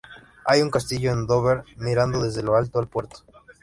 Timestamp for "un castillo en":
0.63-1.27